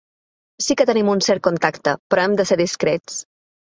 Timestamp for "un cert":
1.13-1.45